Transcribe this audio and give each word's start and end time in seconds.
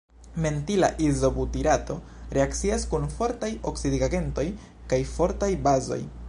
Mentila 0.43 0.87
izobutirato 1.07 1.97
reakcias 2.37 2.87
kun 2.95 3.05
fortaj 3.19 3.51
oksidigagentoj 3.73 4.47
kaj 4.95 5.01
fortaj 5.15 5.53
bazoj. 5.69 6.01